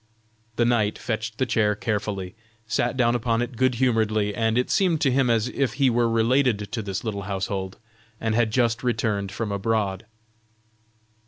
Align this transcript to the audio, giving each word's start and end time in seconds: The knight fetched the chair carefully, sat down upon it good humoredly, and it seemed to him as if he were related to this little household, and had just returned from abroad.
The 0.55 0.65
knight 0.65 0.97
fetched 0.97 1.37
the 1.37 1.45
chair 1.45 1.75
carefully, 1.75 2.33
sat 2.65 2.97
down 2.97 3.13
upon 3.13 3.43
it 3.43 3.55
good 3.55 3.75
humoredly, 3.75 4.33
and 4.33 4.57
it 4.57 4.71
seemed 4.71 4.99
to 5.01 5.11
him 5.11 5.29
as 5.29 5.47
if 5.49 5.73
he 5.73 5.91
were 5.91 6.09
related 6.09 6.71
to 6.71 6.81
this 6.81 7.03
little 7.03 7.21
household, 7.29 7.77
and 8.19 8.33
had 8.33 8.49
just 8.49 8.81
returned 8.81 9.31
from 9.31 9.51
abroad. 9.51 10.07